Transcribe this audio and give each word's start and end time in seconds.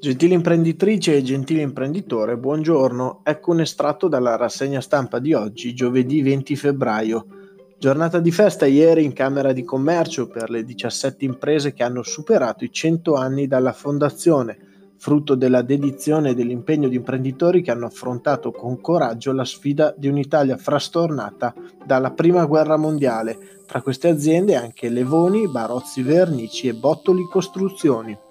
Gentili 0.00 0.32
imprenditrice 0.32 1.16
e 1.16 1.22
gentile 1.22 1.60
imprenditore, 1.60 2.36
buongiorno. 2.36 3.22
Ecco 3.24 3.50
un 3.50 3.62
estratto 3.62 4.06
dalla 4.06 4.36
rassegna 4.36 4.80
stampa 4.80 5.18
di 5.18 5.34
oggi, 5.34 5.74
giovedì 5.74 6.22
20 6.22 6.54
febbraio. 6.54 7.26
Giornata 7.76 8.20
di 8.20 8.30
festa 8.30 8.64
ieri 8.64 9.02
in 9.02 9.12
Camera 9.12 9.52
di 9.52 9.64
Commercio 9.64 10.28
per 10.28 10.50
le 10.50 10.62
17 10.62 11.24
imprese 11.24 11.72
che 11.72 11.82
hanno 11.82 12.04
superato 12.04 12.62
i 12.62 12.70
100 12.70 13.14
anni 13.14 13.48
dalla 13.48 13.72
fondazione, 13.72 14.56
frutto 14.98 15.34
della 15.34 15.62
dedizione 15.62 16.30
e 16.30 16.34
dell'impegno 16.34 16.86
di 16.86 16.94
imprenditori 16.94 17.60
che 17.60 17.72
hanno 17.72 17.86
affrontato 17.86 18.52
con 18.52 18.80
coraggio 18.80 19.32
la 19.32 19.44
sfida 19.44 19.92
di 19.96 20.06
un'Italia 20.06 20.56
frastornata 20.56 21.52
dalla 21.84 22.12
Prima 22.12 22.46
Guerra 22.46 22.76
Mondiale. 22.76 23.36
Tra 23.66 23.82
queste 23.82 24.06
aziende 24.06 24.54
anche 24.54 24.90
Levoni, 24.90 25.48
Barozzi 25.48 26.02
Vernici 26.02 26.68
e 26.68 26.74
Bottoli 26.74 27.24
Costruzioni. 27.24 28.26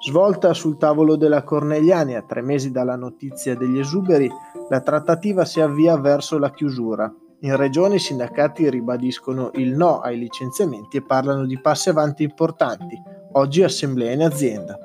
Svolta 0.00 0.54
sul 0.54 0.76
tavolo 0.76 1.16
della 1.16 1.42
Cornegliani 1.42 2.14
a 2.14 2.22
tre 2.22 2.40
mesi 2.40 2.70
dalla 2.70 2.94
notizia 2.94 3.56
degli 3.56 3.80
esuberi, 3.80 4.30
la 4.68 4.80
trattativa 4.80 5.44
si 5.44 5.60
avvia 5.60 5.96
verso 5.96 6.38
la 6.38 6.52
chiusura. 6.52 7.12
In 7.40 7.56
regione 7.56 7.96
i 7.96 8.00
sindacati 8.00 8.70
ribadiscono 8.70 9.50
il 9.54 9.74
no 9.74 9.98
ai 9.98 10.16
licenziamenti 10.16 10.98
e 10.98 11.02
parlano 11.02 11.46
di 11.46 11.60
passi 11.60 11.88
avanti 11.88 12.22
importanti. 12.22 13.00
Oggi 13.32 13.64
assemblea 13.64 14.12
in 14.12 14.22
azienda. 14.22 14.78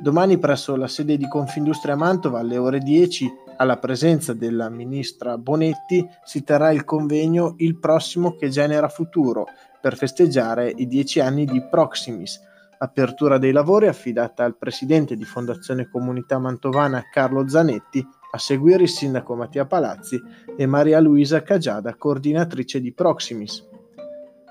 Domani 0.00 0.38
presso 0.38 0.76
la 0.76 0.88
sede 0.88 1.16
di 1.16 1.28
Confindustria 1.28 1.96
Mantova 1.96 2.38
alle 2.38 2.58
ore 2.58 2.78
10, 2.78 3.28
alla 3.56 3.76
presenza 3.76 4.32
della 4.32 4.70
ministra 4.70 5.36
Bonetti, 5.36 6.08
si 6.24 6.44
terrà 6.44 6.70
il 6.70 6.84
convegno 6.84 7.54
Il 7.58 7.78
prossimo 7.78 8.36
che 8.36 8.48
genera 8.48 8.88
futuro 8.88 9.46
per 9.80 9.96
festeggiare 9.96 10.72
i 10.74 10.86
dieci 10.86 11.20
anni 11.20 11.44
di 11.44 11.60
Proximis, 11.68 12.40
Apertura 12.82 13.36
dei 13.36 13.52
lavori 13.52 13.88
affidata 13.88 14.42
al 14.42 14.56
presidente 14.56 15.14
di 15.14 15.26
Fondazione 15.26 15.90
Comunità 15.90 16.38
Mantovana 16.38 17.04
Carlo 17.12 17.46
Zanetti, 17.46 18.02
a 18.30 18.38
seguire 18.38 18.84
il 18.84 18.88
sindaco 18.88 19.34
Mattia 19.34 19.66
Palazzi 19.66 20.18
e 20.56 20.64
Maria 20.64 20.98
Luisa 20.98 21.42
Cagiada, 21.42 21.94
coordinatrice 21.96 22.80
di 22.80 22.94
Proximis. 22.94 23.68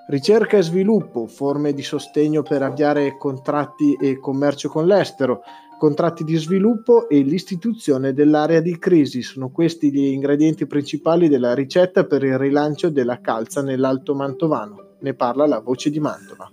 Ricerca 0.09 0.57
e 0.57 0.61
sviluppo, 0.61 1.25
forme 1.25 1.73
di 1.73 1.81
sostegno 1.81 2.43
per 2.43 2.61
avviare 2.61 3.17
contratti 3.17 3.95
e 3.99 4.19
commercio 4.19 4.69
con 4.69 4.85
l'estero, 4.85 5.41
contratti 5.79 6.23
di 6.23 6.37
sviluppo 6.37 7.09
e 7.09 7.21
l'istituzione 7.21 8.13
dell'area 8.13 8.59
di 8.59 8.77
crisi 8.77 9.23
sono 9.23 9.49
questi 9.49 9.91
gli 9.91 10.05
ingredienti 10.05 10.67
principali 10.67 11.29
della 11.29 11.55
ricetta 11.55 12.05
per 12.05 12.23
il 12.23 12.37
rilancio 12.37 12.91
della 12.91 13.21
calza 13.21 13.63
nell'Alto 13.63 14.13
Mantovano. 14.13 14.97
Ne 14.99 15.15
parla 15.15 15.47
la 15.47 15.61
voce 15.61 15.89
di 15.89 15.99
Mantova. 15.99 16.47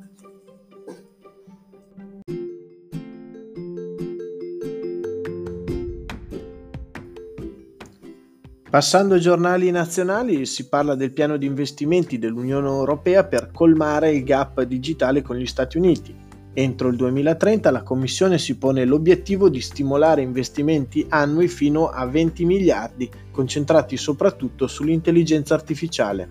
Passando 8.76 9.14
ai 9.14 9.22
giornali 9.22 9.70
nazionali 9.70 10.44
si 10.44 10.68
parla 10.68 10.94
del 10.94 11.10
piano 11.10 11.38
di 11.38 11.46
investimenti 11.46 12.18
dell'Unione 12.18 12.68
Europea 12.68 13.24
per 13.24 13.50
colmare 13.50 14.10
il 14.10 14.22
gap 14.22 14.60
digitale 14.64 15.22
con 15.22 15.36
gli 15.36 15.46
Stati 15.46 15.78
Uniti. 15.78 16.14
Entro 16.52 16.88
il 16.88 16.96
2030 16.96 17.70
la 17.70 17.82
Commissione 17.82 18.36
si 18.36 18.58
pone 18.58 18.84
l'obiettivo 18.84 19.48
di 19.48 19.62
stimolare 19.62 20.20
investimenti 20.20 21.06
annui 21.08 21.48
fino 21.48 21.88
a 21.88 22.04
20 22.04 22.44
miliardi, 22.44 23.10
concentrati 23.30 23.96
soprattutto 23.96 24.66
sull'intelligenza 24.66 25.54
artificiale. 25.54 26.28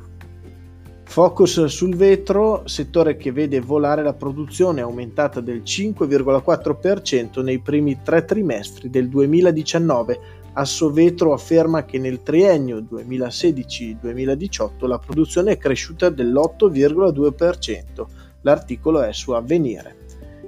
Focus 1.03 1.65
sul 1.65 1.95
vetro, 1.95 2.67
settore 2.67 3.17
che 3.17 3.31
vede 3.31 3.59
volare 3.59 4.03
la 4.03 4.13
produzione 4.13 4.81
aumentata 4.81 5.41
del 5.41 5.63
5,4% 5.63 7.41
nei 7.41 7.57
primi 7.57 8.01
tre 8.03 8.23
trimestri 8.23 8.91
del 8.91 9.09
2019 9.09 10.43
Assovetro 10.57 11.33
afferma 11.33 11.83
che 11.83 11.99
nel 11.99 12.23
triennio 12.23 12.79
2016-2018 12.79 14.87
la 14.87 14.97
produzione 14.97 15.51
è 15.51 15.57
cresciuta 15.57 16.07
dell'8,2%. 16.09 18.05
L'articolo 18.41 19.01
è 19.01 19.11
su 19.11 19.31
Avvenire. 19.31 19.97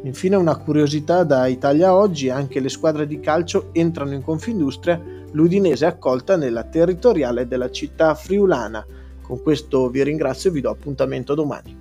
Infine 0.03 0.37
una 0.37 0.55
curiosità 0.55 1.25
da 1.25 1.47
Italia 1.47 1.93
Oggi, 1.93 2.29
anche 2.29 2.61
le 2.61 2.69
squadre 2.69 3.05
di 3.05 3.19
calcio 3.19 3.67
entrano 3.73 4.13
in 4.13 4.21
Confindustria, 4.21 4.97
l'Udinese 5.31 5.83
è 5.83 5.89
accolta 5.89 6.37
nella 6.37 6.63
territoriale 6.63 7.45
della 7.45 7.69
città 7.69 8.15
friulana. 8.15 8.85
Con 9.21 9.41
questo 9.41 9.89
vi 9.89 10.03
ringrazio 10.03 10.49
e 10.49 10.53
vi 10.53 10.61
do 10.61 10.69
appuntamento 10.69 11.35
domani. 11.35 11.76